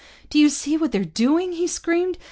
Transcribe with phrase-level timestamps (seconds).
[0.31, 2.17] "Do you see what they're doing!" he screamed.